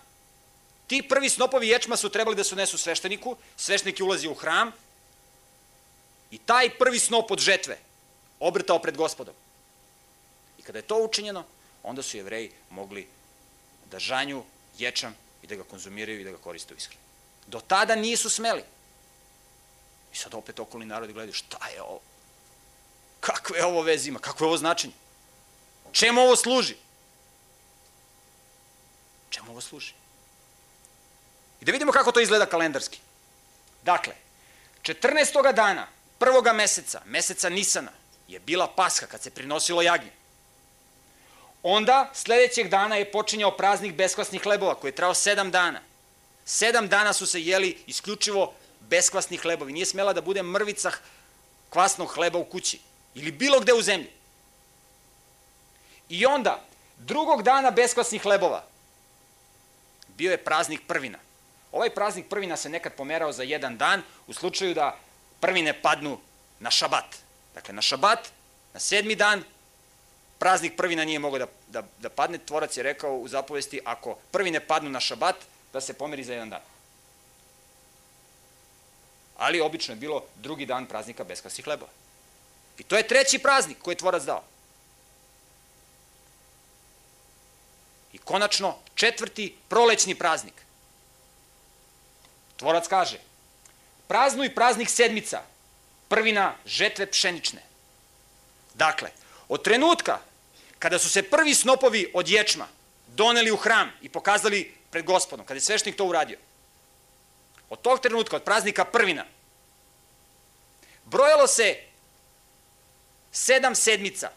[0.87, 4.73] ti prvi snopovi ječma su trebali da se unesu svešteniku, sveštenik je ulazi u hram
[6.31, 7.79] i taj prvi snop od žetve
[8.41, 9.35] obrtao pred gospodom.
[10.59, 11.45] I kada je to učinjeno,
[11.83, 13.09] onda su jevreji mogli
[13.91, 14.45] da žanju
[14.79, 17.01] ječam i da ga konzumiraju i da ga koriste u ishrani.
[17.47, 18.63] Do tada nisu smeli.
[20.13, 22.01] I sad opet okolni narodi gledaju šta je ovo?
[23.25, 24.19] Kakve ovo veze ima?
[24.19, 24.93] Kakve ovo značenje?
[25.93, 26.77] Čemu ovo služi?
[29.31, 29.95] Čemu ovo služi?
[31.61, 33.01] I da vidimo kako to izgleda kalendarski.
[33.83, 34.13] Dakle,
[34.83, 35.53] 14.
[35.53, 35.87] dana,
[36.19, 37.93] prvoga meseca, meseca Nisana,
[38.29, 40.13] je bila paska kad se prinosilo jagnje.
[41.63, 45.81] Onda, sledećeg dana je počinjao praznik beskvasnih hlebova, koji je trao sedam dana.
[46.45, 49.73] Sedam dana su se jeli isključivo beskvasni hlebovi.
[49.73, 50.93] Nije smela da bude mrvica
[51.71, 52.81] kvasnog hleba u kući
[53.15, 54.11] ili bilo gde u zemlji.
[56.09, 56.61] I onda,
[56.99, 58.65] drugog dana beskvasnih hlebova,
[60.09, 61.19] bio je praznik prvina.
[61.73, 64.99] Ovaj praznik prvina se nekad pomerao za jedan dan u slučaju da
[65.41, 66.19] prvine padnu
[66.61, 67.17] na šabat.
[67.55, 68.29] Dakle, na šabat,
[68.75, 69.43] na sedmi dan,
[70.39, 72.39] praznik prvina nije mogao da, da, da padne.
[72.39, 75.37] Tvorac je rekao u zapovesti, ako prvine padnu na šabat,
[75.73, 76.61] da se pomeri za jedan dan.
[79.37, 81.91] Ali obično je bilo drugi dan praznika beskasih hlebova.
[82.79, 84.45] I to je treći praznik koji je tvorac dao.
[88.13, 90.55] I konačno, četvrti prolećni praznik.
[92.57, 93.19] Tvorac kaže,
[94.09, 95.43] praznuj praznik sedmica,
[96.09, 97.63] prvina žetve pšenične.
[98.75, 99.11] Dakle,
[99.49, 100.19] od trenutka
[100.79, 102.67] kada su se prvi snopovi od ječma
[103.07, 106.39] doneli u hram i pokazali pred gospodom, kada je svešnik to uradio,
[107.71, 109.25] od tog trenutka, od praznika prvina,
[111.05, 111.77] brojalo se
[113.35, 114.31] sedam sedmica,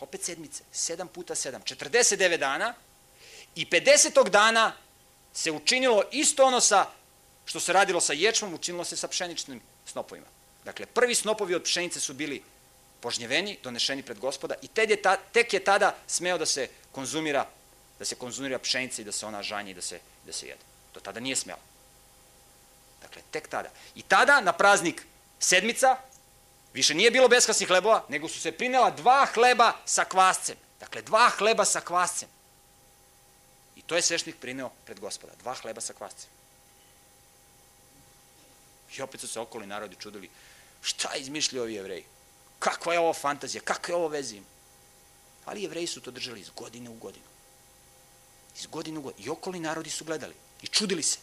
[0.00, 2.74] opet sedmice, sedam puta sedam, 49 dana
[3.54, 4.30] i 50.
[4.30, 4.72] dana
[5.32, 6.86] se učinilo isto ono sa,
[7.44, 10.26] što se radilo sa ječmom, učinilo se sa pšeničnim snopovima.
[10.64, 12.42] Dakle, prvi snopovi od pšenice su bili
[13.00, 17.46] požnjeveni, donešeni pred gospoda i je, ta, tek je tada smeo da se konzumira
[18.00, 20.64] da se konzumira pšenica i da se ona žanje i da se, da se jede.
[20.94, 21.58] Do tada nije smelo.
[23.02, 23.68] Dakle, tek tada.
[23.94, 25.02] I tada, na praznik
[25.38, 25.96] sedmica,
[26.72, 30.56] više nije bilo beskasnih hlebova, nego su se prinela dva hleba sa kvascem.
[30.80, 32.28] Dakle, dva hleba sa kvascem.
[33.76, 35.32] I to je svešnik prineo pred gospoda.
[35.42, 36.30] Dva hleba sa kvascem.
[38.96, 40.30] I opet su se okoli narodi čudili.
[40.82, 42.04] Šta izmišljaju ovi jevreji?
[42.58, 43.62] Kakva je ovo fantazija?
[43.62, 44.46] Kakve ovo veze ima?
[45.44, 47.24] Ali jevreji su to držali iz godine u godinu.
[48.56, 49.26] Iz godine u godinu.
[49.26, 50.34] I okolni narodi su gledali.
[50.62, 51.18] I čudili se.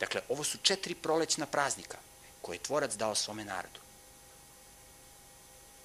[0.00, 1.98] Dakle, ovo su četiri prolećna praznika
[2.42, 3.80] koje je tvorac dao svome narodu.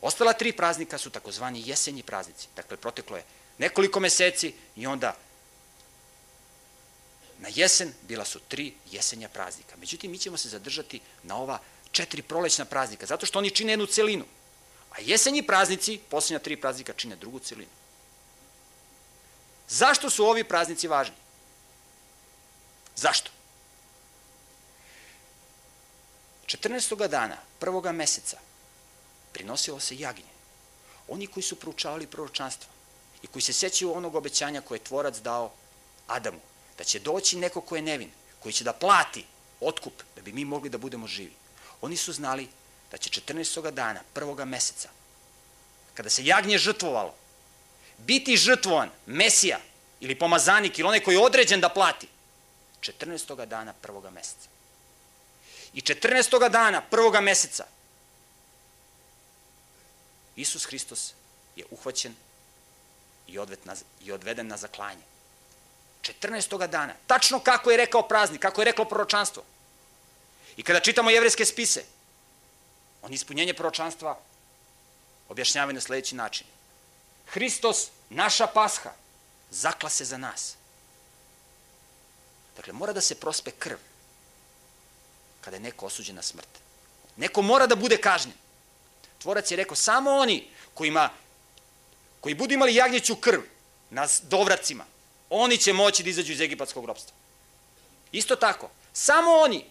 [0.01, 2.47] Ostala tri praznika su takozvani jesenji praznici.
[2.55, 3.23] Dakle, proteklo je
[3.57, 5.15] nekoliko meseci i onda
[7.39, 9.75] na jesen bila su tri jesenja praznika.
[9.77, 11.59] Međutim, mi ćemo se zadržati na ova
[11.91, 14.25] četiri prolećna praznika, zato što oni čine jednu celinu.
[14.91, 17.71] A jesenji praznici, posljednja tri praznika, čine drugu celinu.
[19.69, 21.15] Zašto su ovi praznici važni?
[22.95, 23.31] Zašto?
[26.47, 27.07] 14.
[27.07, 28.38] dana, prvoga meseca,
[29.31, 30.31] prinosilo se jagnje.
[31.07, 32.69] Oni koji su proučavali proročanstvo
[33.21, 35.51] i koji se sećaju onog obećanja koje je tvorac dao
[36.07, 36.39] Adamu,
[36.77, 39.25] da će doći neko ko je nevin, koji će da plati
[39.60, 41.33] otkup da bi mi mogli da budemo živi.
[41.81, 42.47] Oni su znali
[42.91, 43.71] da će 14.
[43.71, 44.89] dana, prvoga meseca,
[45.93, 47.13] kada se jagnje žrtvovalo,
[47.97, 49.60] biti žrtvovan Mesija
[49.99, 52.07] ili pomazanik ili onaj koji je određen da plati
[52.81, 53.45] 14.
[53.45, 54.56] dana prvoga meseca.
[55.73, 56.49] I 14.
[56.49, 57.65] dana prvoga meseca
[60.36, 61.13] Isus Hristos
[61.56, 62.15] je uhvaćen
[63.27, 65.01] i, na, i odveden na zaklanje.
[66.01, 66.67] 14.
[66.67, 66.93] dana.
[67.08, 69.43] Tačno kako je rekao praznik, kako je reklo proročanstvo.
[70.58, 71.84] I kada čitamo jevrijske spise,
[73.01, 74.19] on ispunjenje proročanstva
[75.30, 76.47] objašnjavaju na sledeći način.
[77.25, 78.91] Hristos, naša pasha,
[79.51, 80.56] zakla se za nas.
[82.56, 83.77] Dakle, mora da se prospe krv
[85.47, 86.47] kada je neko osuđen na smrt.
[87.17, 88.36] Neko mora da bude kažnjen.
[89.19, 91.10] Tvorac je rekao, samo oni kojima,
[92.19, 93.41] koji budu imali jagnjeću krv
[93.89, 94.86] na dovracima,
[95.29, 97.15] oni će moći da izađu iz egipatskog robstva.
[98.12, 99.65] Isto tako, samo oni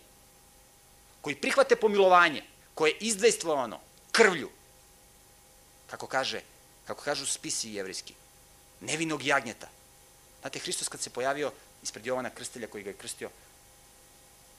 [1.20, 2.42] koji prihvate pomilovanje,
[2.74, 3.80] koje je izdvejstvovano
[4.12, 4.50] krvlju,
[5.90, 6.40] kako kaže,
[6.86, 8.14] kako kažu spisi jevrijski,
[8.80, 9.68] nevinog jagnjeta.
[10.40, 13.30] Znate, Hristos kad se pojavio ispred Jovana Krstelja koji ga je krstio,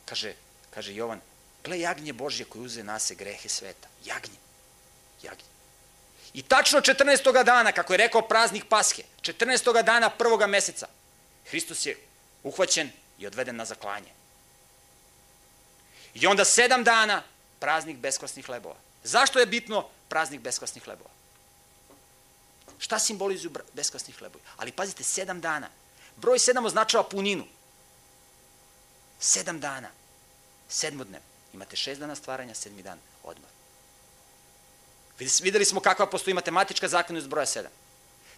[0.06, 0.36] kaže,
[0.70, 1.22] kaže Jovan,
[1.64, 3.88] gle jagnje Božje koji uze nase grehe sveta.
[4.06, 4.38] Jagnje.
[5.24, 5.46] Jagnje.
[6.34, 7.44] I tačno 14.
[7.44, 9.84] dana, kako je rekao praznik Pashe, 14.
[9.84, 10.88] dana prvoga meseca,
[11.50, 11.98] Hristos je
[12.44, 14.12] uhvaćen i odveden na zaklanje.
[16.14, 17.24] I onda sedam dana
[17.60, 18.76] praznik beskvasnih hlebova.
[19.04, 21.10] Zašto je bitno praznik beskvasnih hlebova?
[22.78, 24.44] Šta simbolizuju beskvasni hlebovi?
[24.58, 25.70] Ali pazite, sedam dana.
[26.16, 27.46] Broj sedam označava puninu.
[29.20, 29.90] Sedam dana.
[30.70, 31.22] Sedmodnev.
[31.54, 33.50] Imate šest dana stvaranja, sedmi dan odmor.
[35.20, 37.72] Videli smo kakva postoji matematička zakonitost broja sedam.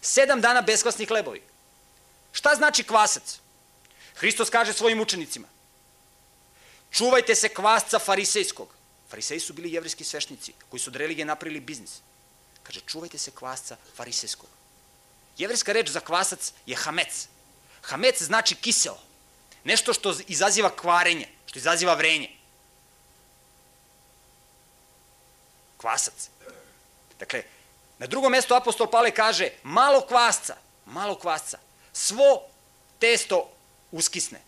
[0.00, 1.42] Sedam dana beskvasni hlebovi.
[2.32, 3.38] Šta znači kvasac?
[4.14, 5.48] Hristos kaže svojim učenicima.
[6.90, 8.68] Čuvajte se kvasca farisejskog.
[9.10, 12.00] Fariseji su bili jevrijski svešnici koji su od religije napravili biznis.
[12.62, 14.48] Kaže, čuvajte se kvasca farisejskog.
[15.38, 17.28] Jevrijska reč za kvasac je hamec.
[17.82, 18.98] Hamec znači kiseo.
[19.64, 22.30] Nešto što izaziva kvarenje, što izaziva vrenje.
[25.76, 26.28] Kvasac.
[27.18, 27.42] Dakle,
[27.98, 31.58] na drugom mestu apostol Pale kaže, malo kvasca, malo kvasca.
[31.92, 32.42] svo
[32.98, 33.50] testo
[33.90, 34.40] uskisne.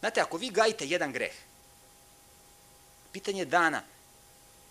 [0.00, 1.34] Znate, ako vi gajite jedan greh,
[3.12, 3.82] pitanje je dana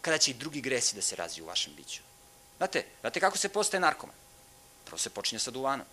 [0.02, 2.02] kada će i drugi gresi da se razviju u vašem biću.
[2.58, 4.16] Znate, znate kako se postaje narkoman?
[4.86, 5.86] Prvo se počinje sa duvanom.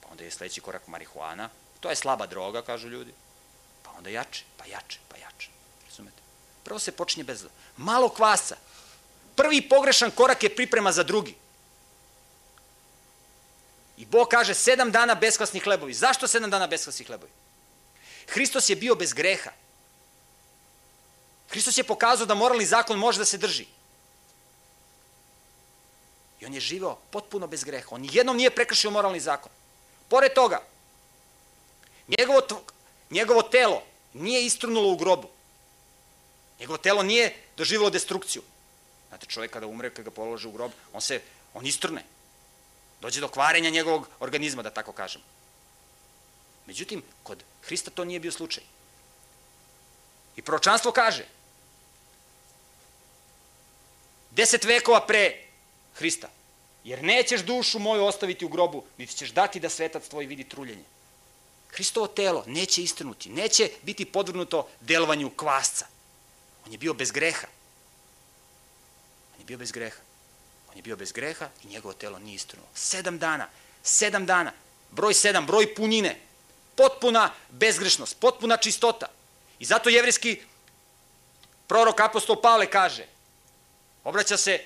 [0.00, 1.48] Pa onda je sledeći korak marihuana.
[1.80, 3.14] To je slaba droga, kažu ljudi.
[3.98, 5.48] Onda jače, pa jače, pa jače.
[5.86, 6.22] Razumete?
[6.64, 7.46] Prvo se počinje bez...
[7.76, 8.56] Malo kvasa.
[9.36, 11.34] Prvi pogrešan korak je priprema za drugi.
[13.96, 15.94] I Bog kaže sedam dana beskvasni hlebovi.
[15.94, 17.32] Zašto sedam dana beskvasni hlebovi?
[18.26, 19.50] Hristos je bio bez greha.
[21.48, 23.66] Hristos je pokazao da moralni zakon može da se drži.
[26.40, 27.88] I on je živeo potpuno bez greha.
[27.90, 29.52] On jednom nije prekršio moralni zakon.
[30.08, 30.62] Pored toga,
[32.18, 32.40] njegovo,
[33.10, 35.28] njegovo telo nije istrunulo u grobu.
[36.60, 38.42] Njegovo telo nije doživjelo destrukciju.
[39.08, 41.20] Znate, čovjek kada umre, kada ga polože u grob, on se,
[41.54, 42.04] on istrne.
[43.00, 45.22] Dođe do kvarenja njegovog organizma, da tako kažem.
[46.66, 48.64] Međutim, kod Hrista to nije bio slučaj.
[50.36, 51.26] I proročanstvo kaže,
[54.30, 55.46] deset vekova pre
[55.94, 56.28] Hrista,
[56.84, 60.84] jer nećeš dušu moju ostaviti u grobu, niti ćeš dati da svetac tvoj vidi truljenje.
[61.74, 65.86] Hristovo telo neće istrnuti, neće biti podvrnuto delovanju kvasca.
[66.66, 67.46] On je bio bez greha.
[69.34, 70.00] On je bio bez greha.
[70.70, 72.68] On je bio bez greha i njegovo telo nije istrnulo.
[72.74, 73.48] Sedam dana,
[73.82, 74.52] sedam dana,
[74.90, 76.20] broj sedam, broj punine,
[76.74, 79.06] potpuna bezgrešnost, potpuna čistota.
[79.58, 80.42] I zato jevrijski
[81.66, 83.06] prorok apostol Pavle kaže,
[84.04, 84.64] obraća se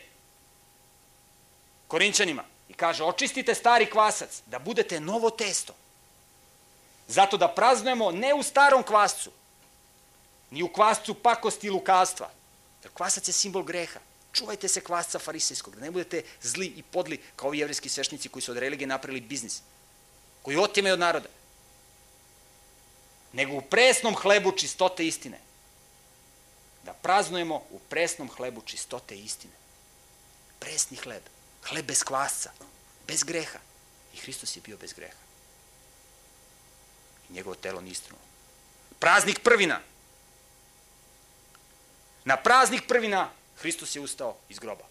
[1.89, 5.75] Korinčanima i kaže, očistite stari kvasac, da budete novo testo.
[7.09, 9.31] Zato da praznujemo ne u starom kvascu,
[10.51, 12.31] ni u kvascu pakosti i lukavstva.
[12.83, 14.01] Jer kvasac je simbol greha.
[14.33, 18.43] Čuvajte se kvasca farisejskog, da ne budete zli i podli kao ovi jevrijski svešnici koji
[18.43, 19.63] su od religije napravili biznis,
[20.43, 21.29] koji otimaju od naroda.
[23.33, 25.41] Nego u presnom hlebu čistote istine.
[26.85, 29.53] Da praznujemo u presnom hlebu čistote istine.
[30.59, 31.23] Presni hleb.
[31.63, 32.53] Hleb bez kvasca.
[33.07, 33.59] Bez greha.
[34.15, 35.28] I Hristos je bio bez greha.
[37.31, 38.27] I njegovo telo nije istrunulo.
[38.99, 39.81] Praznik prvina.
[42.25, 44.85] Na praznik prvina Hristos je ustao iz groba.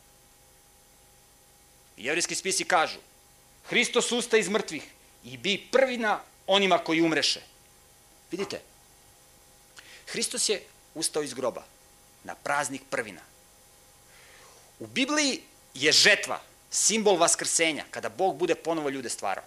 [1.97, 2.99] I jevrijski spisi kažu,
[3.69, 4.83] Hristos usta iz mrtvih
[5.23, 7.41] i bi prvina onima koji umreše.
[8.31, 8.61] Vidite,
[10.07, 11.63] Hristos je ustao iz groba
[12.23, 13.21] na praznik prvina.
[14.79, 15.41] U Bibliji
[15.73, 19.43] je žetva simbol vaskrsenja, kada Bog bude ponovo ljude stvarao.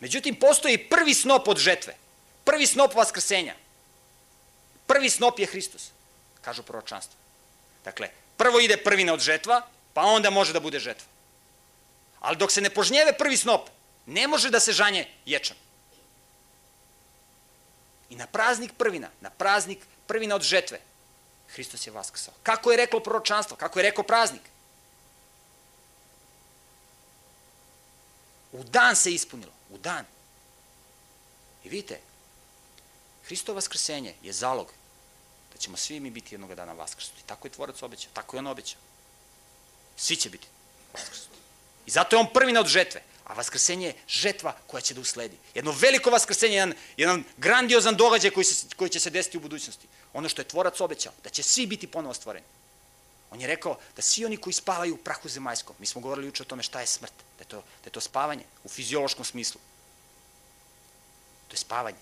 [0.00, 1.94] Međutim, postoji prvi snop od žetve,
[2.44, 3.54] prvi snop vaskrsenja.
[4.86, 5.90] Prvi snop je Hristos,
[6.40, 7.16] kažu proročanstvo.
[7.84, 9.62] Dakle, prvo ide prvina od žetva,
[9.94, 11.06] pa onda može da bude žetva.
[12.20, 13.68] Ali dok se ne požnjeve prvi snop,
[14.06, 15.56] ne može da se žanje ječan.
[18.10, 20.80] I na praznik prvina, na praznik prvina od žetve,
[21.48, 22.34] Hristos je vaskrsao.
[22.42, 23.56] Kako je reklo proročanstvo?
[23.56, 24.42] Kako je rekao praznik?
[28.52, 29.52] U dan se ispunilo.
[29.70, 30.04] U dan.
[31.64, 32.00] I vidite,
[33.24, 34.72] Hristovo vaskrsenje je zalog
[35.52, 37.22] da ćemo svi mi biti jednog dana vaskrsnuti.
[37.26, 38.80] Tako je tvorac obećao, tako je on obećao.
[39.96, 40.46] Svi će biti
[40.94, 41.38] vaskrsnuti.
[41.86, 43.02] I zato je on prvi na od žetve.
[43.24, 45.36] A vaskrsenje je žetva koja će da usledi.
[45.54, 49.88] Jedno veliko vaskrsenje, jedan, jedan grandiozan događaj koji, se, koji će se desiti u budućnosti.
[50.12, 52.46] Ono što je tvorac obećao, da će svi biti ponovo stvoreni.
[53.30, 56.42] On je rekao da svi oni koji spavaju u prahu zemaljskom, mi smo govorili uče
[56.42, 59.60] o tome šta je smrt, da je to, da je to spavanje u fiziološkom smislu.
[61.48, 61.98] To je spavanje.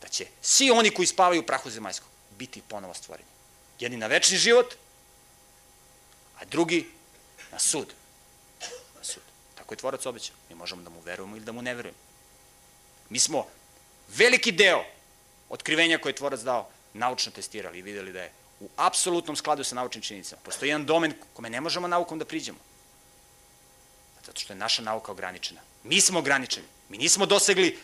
[0.00, 3.28] Da će svi oni koji spavaju u prahu zemaljskom biti ponovo stvoreni.
[3.78, 4.74] Jedni na večni život,
[6.38, 6.90] a drugi
[7.52, 7.94] na sud.
[8.98, 9.22] Na sud.
[9.54, 10.36] Tako je tvorac obećao.
[10.48, 11.98] Mi možemo da mu verujemo ili da mu ne verujemo.
[13.08, 13.46] Mi smo
[14.08, 14.84] veliki deo
[15.48, 19.74] otkrivenja koje je tvorac dao naučno testirali i videli da je u apsolutnom skladu sa
[19.74, 20.42] naučnim činjenicama.
[20.44, 22.58] Postoji jedan domen kome ne možemo naukom da priđemo.
[24.26, 25.60] Zato što je naša nauka ograničena.
[25.84, 26.66] Mi smo ograničeni.
[26.88, 27.78] Mi nismo dosegli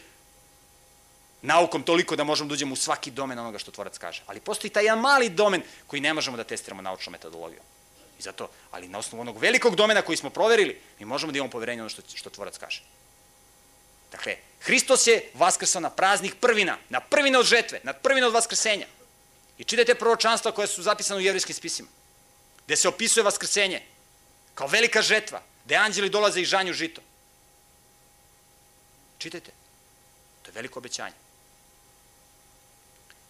[1.43, 4.23] naukom toliko da možemo da uđemo u svaki domen onoga što tvorac kaže.
[4.27, 7.65] Ali postoji taj jedan mali domen koji ne možemo da testiramo naučnom metodologijom.
[8.19, 11.51] I zato, ali na osnovu onog velikog domena koji smo proverili, mi možemo da imamo
[11.51, 12.83] poverenje ono što, što tvorac kaže.
[14.13, 18.87] Dakle, Hristos je vaskrsao na praznih prvina, na prvine od žetve, na prvine od vaskrsenja.
[19.59, 21.89] I čitajte proročanstva koje su zapisane u jevrijskim spisima,
[22.67, 23.83] gde se opisuje vaskrsenje
[24.55, 27.01] kao velika žetva, gde anđeli dolaze i žanju žito.
[29.19, 29.51] Čitajte.
[30.43, 31.15] To je veliko obećanje.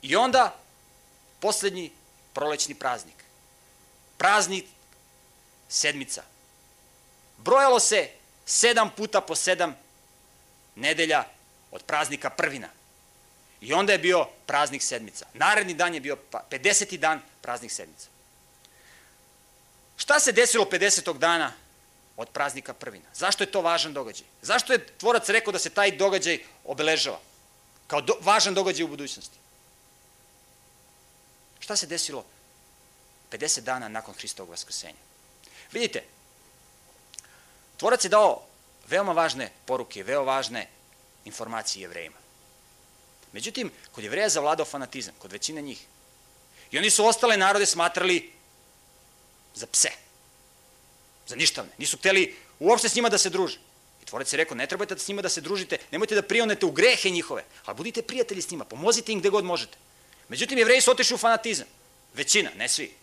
[0.03, 0.57] I onda,
[1.41, 1.93] poslednji
[2.33, 3.25] prolećni praznik.
[4.17, 4.64] Praznik
[5.69, 6.23] sedmica.
[7.37, 8.11] Brojalo se
[8.47, 9.77] sedam puta po sedam
[10.75, 11.25] nedelja
[11.71, 12.69] od praznika prvina.
[13.61, 15.27] I onda je bio praznik sedmica.
[15.35, 16.16] Naredni dan je bio
[16.51, 16.97] 50.
[16.97, 18.09] dan praznik sedmica.
[19.97, 21.18] Šta se desilo 50.
[21.18, 21.53] dana
[22.16, 23.05] od praznika prvina?
[23.14, 24.27] Zašto je to važan događaj?
[24.42, 27.21] Zašto je tvorac rekao da se taj događaj obeležava
[27.87, 29.38] kao do, važan događaj u budućnosti?
[31.59, 32.25] Šta se desilo
[33.33, 34.99] 50 dana nakon Hristovog vaskrsenja?
[35.73, 36.05] Vidite,
[37.77, 38.47] tvorac je dao
[38.88, 40.68] veoma važne poruke, veoma važne
[41.25, 42.16] informacije jevrejima.
[43.33, 45.87] Međutim, kod jevreja zavladao fanatizam, kod većine njih.
[46.71, 48.33] I oni su ostale narode smatrali
[49.55, 49.91] za pse,
[51.27, 51.73] za ništavne.
[51.79, 53.59] Nisu hteli uopšte s njima da se druže.
[54.03, 56.67] I tvorac je rekao, ne trebate da s njima da se družite, nemojte da prionete
[56.67, 59.79] u grehe njihove, ali budite prijatelji s njima, pomozite im gde god možete.
[60.29, 61.67] Međutim, jevreji su otišli u fanatizam.
[62.14, 62.95] Većina, ne svi.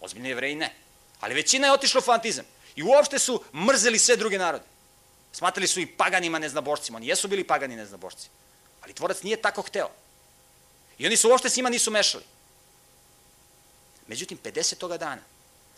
[0.00, 0.74] Ozbiljni jevreji ne.
[1.20, 2.44] Ali većina je otišla u fanatizam.
[2.76, 4.64] I uopšte su mrzeli sve druge narode.
[5.32, 6.96] Smatrali su i paganima neznabošcima.
[6.96, 8.28] Oni jesu bili pagani neznabošci.
[8.88, 9.90] Ali tvorac nije tako hteo.
[10.98, 12.24] I oni su uopšte s njima nisu mešali.
[14.06, 14.98] Međutim, 50.
[14.98, 15.22] dana,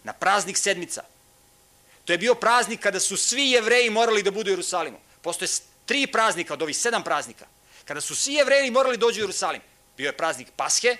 [0.04, 1.02] na praznik sedmica,
[2.04, 4.98] to je bio praznik kada su svi jevreji morali da budu u Jerusalimu.
[5.22, 5.48] Postoje
[5.86, 7.46] tri praznika od ovih sedam praznika.
[7.84, 9.62] Kada su svi jevreji morali da dođu u Jerusalim.
[9.96, 10.96] Bio je praznik Pashe,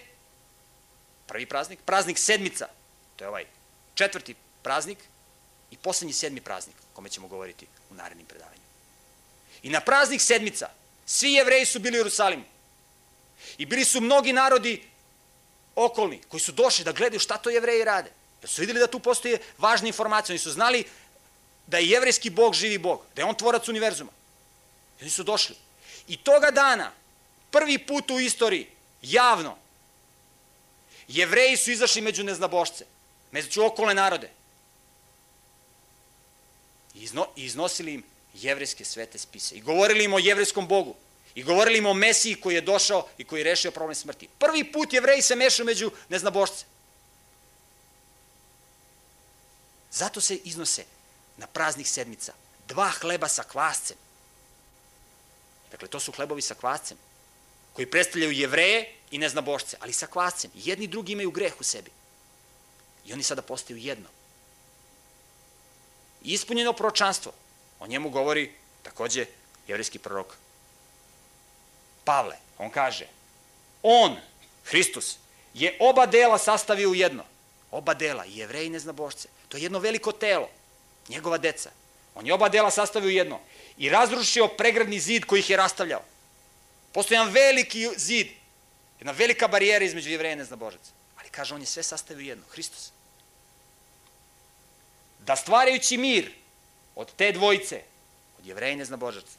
[1.26, 2.68] prvi praznik, praznik sedmica,
[3.16, 3.46] to je ovaj
[3.94, 4.98] četvrti praznik
[5.70, 8.66] i poslednji sedmi praznik, o kome ćemo govoriti u narednim predavanjima.
[9.62, 10.79] I na praznik sedmica
[11.10, 12.44] svi jevreji su bili u Jerusalimu.
[13.58, 14.82] I bili su mnogi narodi
[15.74, 18.10] okolni koji su došli da gledaju šta to jevreji rade.
[18.42, 20.34] Jer su videli da tu postoje važne informacije.
[20.34, 20.84] Oni su znali
[21.66, 24.12] da je jevrejski bog živi bog, da je on tvorac univerzuma.
[25.00, 25.56] I oni su došli.
[26.08, 26.92] I toga dana,
[27.50, 28.66] prvi put u istoriji,
[29.02, 29.56] javno,
[31.08, 32.84] jevreji su izašli među neznabošce,
[33.30, 34.30] među okolne narode.
[36.94, 39.54] I izno, iznosili im jevrejske svete spise.
[39.54, 40.94] I govorili im o jevrejskom Bogu.
[41.34, 44.28] I govorili im o Mesiji koji je došao i koji je rešio problem smrti.
[44.38, 46.64] Prvi put jevreji se mešaju među neznabošce.
[49.90, 50.84] Zato se iznose
[51.36, 52.32] na praznih sedmica
[52.70, 53.96] dva hleba sa kvascem.
[55.70, 56.98] Dakle, to su hlebovi sa kvascem,
[57.72, 60.50] koji predstavljaju jevreje i neznabošce, ali sa kvascem.
[60.54, 61.90] Jedni drugi imaju greh u sebi.
[63.06, 64.08] I oni sada postaju jedno.
[66.22, 67.32] Ispunjeno proročanstvo
[67.80, 69.26] O njemu govori takođe
[69.68, 70.36] jevrijski prorok
[72.04, 72.36] Pavle.
[72.58, 73.06] On kaže,
[73.82, 74.16] on,
[74.64, 75.16] Hristos,
[75.54, 77.24] je oba dela sastavio u jedno.
[77.70, 79.28] Oba dela, i jevreji i neznabošce.
[79.48, 80.48] To je jedno veliko telo,
[81.08, 81.70] njegova deca.
[82.14, 83.40] On je oba dela sastavio u jedno.
[83.78, 86.02] I razrušio pregradni zid koji ih je rastavljao.
[86.92, 88.26] Postoji jedan veliki zid,
[88.98, 90.92] jedna velika barijera između jevreja i neznabožaca.
[91.16, 92.92] Ali kaže, on je sve sastavio u jedno, Hristos.
[95.18, 96.32] Da stvarajući mir,
[96.94, 97.82] od te dvojice,
[98.38, 99.38] od jevreja i neznabožaca,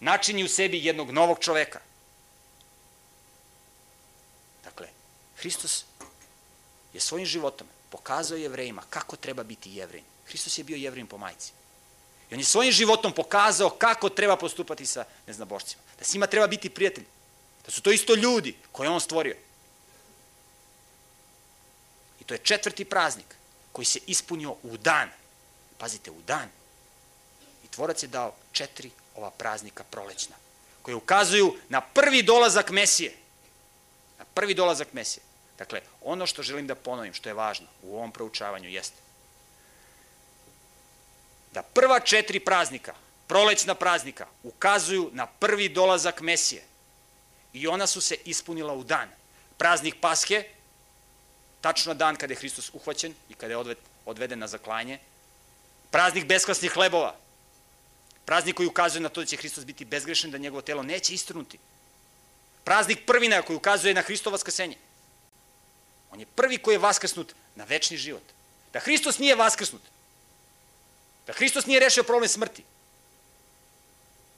[0.00, 1.80] načini u sebi jednog novog čoveka.
[4.64, 4.88] Dakle,
[5.36, 5.84] Hristos
[6.92, 10.06] je svojim životom pokazao jevrejima kako treba biti jevrejin.
[10.26, 11.52] Hristos je bio jevrejin po majci.
[12.30, 15.82] I on je svojim životom pokazao kako treba postupati sa neznabošcima.
[15.98, 17.04] Da s njima treba biti prijatelj.
[17.64, 19.36] Da su to isto ljudi koje on stvorio.
[22.20, 23.36] I to je četvrti praznik
[23.72, 25.10] koji se ispunio u dan.
[25.78, 26.48] Pazite, u dan
[27.74, 30.36] Tvorac je dao četiri ova praznika prolećna,
[30.82, 33.14] koje ukazuju na prvi dolazak Mesije.
[34.18, 35.22] Na prvi dolazak Mesije.
[35.58, 39.04] Dakle, ono što želim da ponovim, što je važno u ovom proučavanju, jeste
[41.54, 42.94] da prva četiri praznika,
[43.26, 46.62] prolećna praznika, ukazuju na prvi dolazak Mesije.
[47.52, 49.08] I ona su se ispunila u dan.
[49.58, 50.44] Praznik Pashe,
[51.60, 54.98] tačno dan kada je Hristos uhvaćen i kada je odveden na zaklanje.
[55.90, 57.14] Praznik besklasnih hlebova,
[58.24, 61.58] Praznik koji ukazuje na to da će Hristos biti bezgrešen, da njegovo telo neće istrnuti.
[62.64, 64.76] Praznik prvina koji ukazuje na Hristovo vaskrsenje.
[66.10, 68.22] On je prvi koji je vaskrsnut na večni život.
[68.72, 69.82] Da Hristos nije vaskrsnut,
[71.26, 72.64] da Hristos nije rešio problem smrti,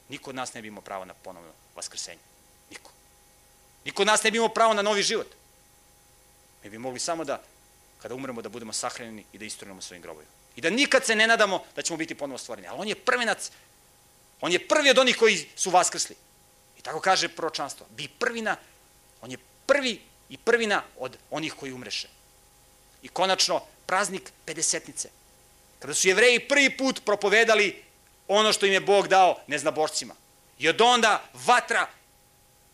[0.09, 2.21] niko od nas ne bi imao pravo na ponovno vaskrsenje.
[2.71, 2.91] Niko.
[3.85, 5.27] Niko od nas ne bi imao pravo na novi život.
[6.65, 7.43] Mi bi mogli samo da,
[8.03, 10.31] kada umremo, da budemo sahranjeni i da istrunemo svojim grobovima.
[10.57, 12.69] I da nikad se ne nadamo da ćemo biti ponovo stvoreni.
[12.69, 13.51] Ali on je prvenac
[14.47, 16.15] On je prvi od onih koji su vaskrsli.
[16.79, 17.87] I tako kaže proročanstvo.
[17.91, 18.57] Bi prvina,
[19.21, 22.09] on je prvi i prvina od onih koji umreše.
[23.03, 25.11] I konačno, praznik Pedesetnice.
[25.79, 27.83] Kada su jevreji prvi put propovedali
[28.29, 30.15] ono što im je Bog dao neznabošcima.
[30.59, 31.89] I od onda vatra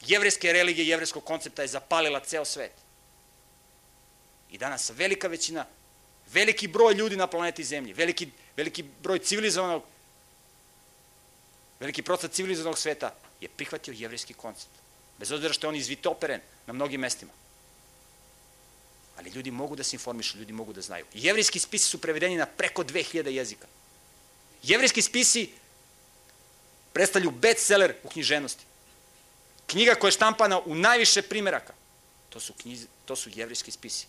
[0.07, 2.73] jevrejske religije, jevreskog koncepta je zapalila ceo svet.
[4.51, 5.67] I danas velika većina,
[6.33, 9.92] veliki broj ljudi na planeti Zemlji, veliki, veliki broj civilizovanog
[11.83, 14.71] veliki procent civilizovanog sveta je prihvatio jevrijski koncept.
[15.19, 17.33] Bez obzira što je on izvitoperen na mnogim mestima.
[19.19, 21.07] Ali ljudi mogu da se informišu, ljudi mogu da znaju.
[21.15, 23.67] Jevrijski spisi su prevedeni na preko 2000 jezika.
[24.63, 25.51] Jevrijski spisi
[26.93, 28.65] predstavlju bestseller u knjiženosti.
[29.67, 31.75] Knjiga koja je štampana u najviše primeraka.
[32.31, 34.07] To su, knjiz, to su jevrijski spisi.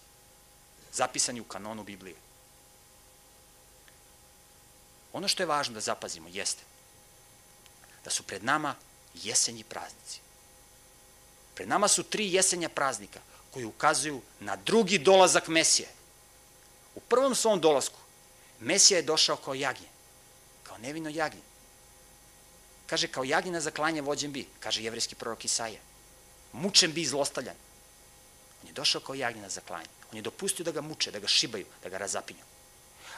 [0.94, 2.16] Zapisani u kanonu Biblije.
[5.14, 6.73] Ono što je važno da zapazimo jeste
[8.04, 8.76] da su pred nama
[9.14, 10.20] jesenji praznici.
[11.56, 13.20] Pred nama su tri jesenja praznika
[13.52, 15.88] koji ukazuju na drugi dolazak Mesije.
[16.96, 18.00] U prvom svom dolasku
[18.60, 19.88] Mesija je došao kao jagnje,
[20.64, 21.42] kao nevino jagnje.
[22.88, 25.80] Kaže, kao jagnje na zaklanje vođen bi, kaže jevrijski prorok Isaija.
[26.52, 27.56] Mučen bi i zlostavljan.
[28.62, 29.88] On je došao kao jagnje na zaklanje.
[30.12, 32.44] On je dopustio da ga muče, da ga šibaju, da ga razapinju.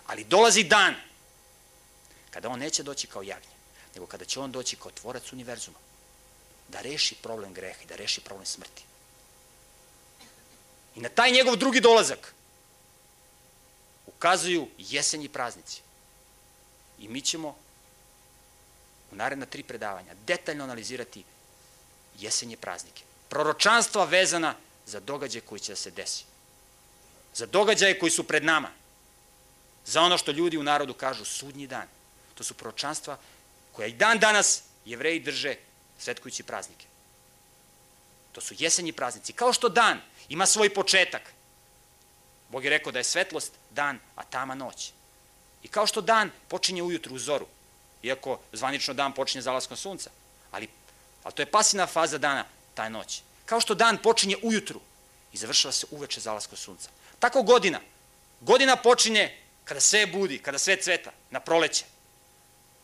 [0.08, 0.96] Ali dolazi dan
[2.30, 3.55] kada on neće doći kao jagnje,
[3.96, 5.78] nego kada će on doći kao tvorac univerzuma,
[6.68, 8.84] da reši problem greha i da reši problem smrti.
[10.96, 12.34] I na taj njegov drugi dolazak
[14.06, 15.82] ukazuju jesenji praznici.
[17.00, 17.56] I mi ćemo
[19.12, 21.24] u naredna tri predavanja detaljno analizirati
[22.20, 23.04] jesenje praznike.
[23.30, 26.24] Proročanstva vezana za događaje koji će da se desi.
[27.34, 28.72] Za događaje koji su pred nama.
[29.86, 31.88] Za ono što ljudi u narodu kažu sudnji dan.
[32.36, 33.18] To su proročanstva
[33.76, 35.56] koja i dan danas jevreji drže
[36.00, 36.86] svetkujući praznike.
[38.32, 39.34] To su jesenji praznici.
[39.34, 41.22] Kao što dan ima svoj početak.
[42.50, 44.92] Bog je rekao da je svetlost dan, a tama noć.
[45.64, 47.48] I kao što dan počinje ujutru u zoru,
[48.04, 50.10] iako zvanično dan počinje zalaskom sunca,
[50.52, 50.68] ali,
[51.24, 53.22] ali to je pasivna faza dana, taj noć.
[53.46, 54.80] Kao što dan počinje ujutru
[55.34, 56.90] i završava se uveče zalaskom sunca.
[57.20, 57.80] Tako godina.
[58.42, 61.86] Godina počinje kada sve budi, kada sve cveta, na proleće.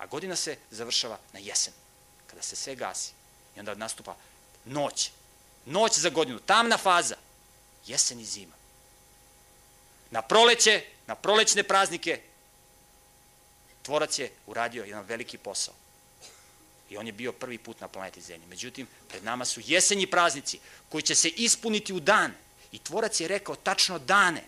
[0.02, 1.74] A godina se završava na jesen,
[2.28, 3.12] kada se sve gasi.
[3.56, 4.16] I onda nastupa
[4.66, 5.12] noć.
[5.66, 7.16] Noć za godinu, tamna faza,
[7.86, 8.54] jesen i zima.
[10.12, 12.22] Na proleće, na prolećne praznike,
[13.82, 15.74] tvorac je uradio jedan veliki posao.
[16.89, 18.47] I on je bio prvi put na planeti Zemlji.
[18.47, 22.34] Međutim, pred nama su jesenji praznici koji će se ispuniti u dan.
[22.72, 24.43] I tvorac je rekao tačno dane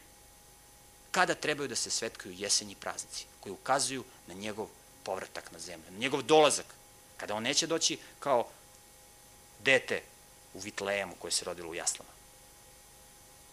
[1.11, 4.67] kada trebaju da se svetkuju jesenji praznici koji ukazuju na njegov
[5.03, 6.65] povratak na zemlju, na njegov dolazak,
[7.17, 8.47] kada on neće doći kao
[9.59, 10.01] dete
[10.53, 12.11] u Vitlejemu koje se rodilo u jaslama.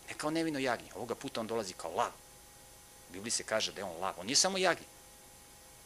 [0.09, 2.11] Ne kao nevino jagnje, ovoga puta on dolazi kao lav.
[3.09, 4.15] U Bibliji se kaže da je on lav.
[4.19, 4.87] On nije samo jagnje.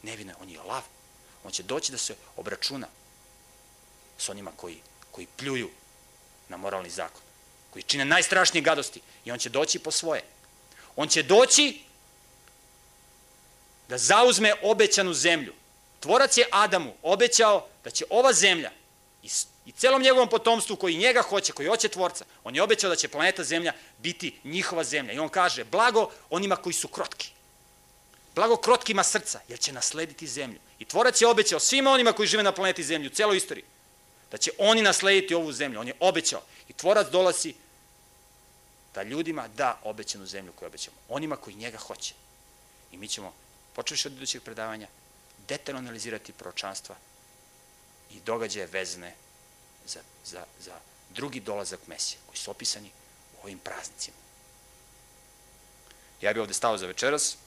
[0.03, 0.83] Nevino je, on je lav.
[1.43, 2.87] On će doći da se obračuna
[4.17, 5.69] s onima koji, koji pljuju
[6.49, 7.21] na moralni zakon,
[7.71, 10.23] koji čine najstrašnije gadosti i on će doći po svoje.
[10.95, 11.84] On će doći
[13.89, 15.53] da zauzme obećanu zemlju.
[15.99, 18.71] Tvorac je Adamu obećao da će ova zemlja
[19.23, 19.29] i,
[19.65, 23.07] i celom njegovom potomstvu koji njega hoće, koji hoće tvorca, on je obećao da će
[23.07, 25.13] planeta Zemlja biti njihova zemlja.
[25.13, 27.29] I on kaže, blago onima koji su krotki.
[28.35, 30.59] Blago krotkima srca, jer će naslediti zemlju.
[30.79, 33.65] I tvorac je obećao svima onima koji žive na planeti Zemlju, u celoj istoriji,
[34.31, 35.79] da će oni naslediti ovu zemlju.
[35.79, 36.41] On je obećao.
[36.69, 37.53] I tvorac dolazi
[38.95, 40.97] da ljudima da obećanu zemlju koju obećamo.
[41.09, 42.13] Onima koji njega hoće.
[42.91, 43.33] I mi ćemo
[43.75, 44.87] počeš od idućeg predavanja,
[45.47, 46.95] detaljno analizirati proročanstva
[48.11, 49.15] i događaje vezane
[49.87, 52.91] za, za, za drugi dolazak Mesije, koji su opisani
[53.37, 54.17] u ovim praznicima.
[56.21, 57.37] Ja bih ovde stao za večeras,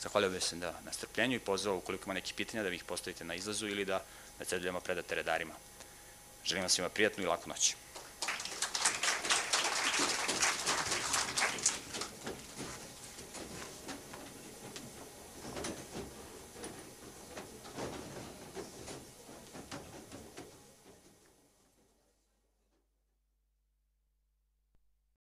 [0.00, 2.84] zahvalio bih se da, na strpljenju i pozvao ukoliko ima neki pitanja da vi ih
[2.84, 4.04] postavite na izlazu ili da
[4.38, 5.54] na cedljama predate redarima.
[6.44, 7.74] Želim vam svima prijatnu i laku noć.